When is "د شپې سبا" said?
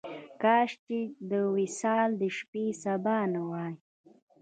2.21-3.17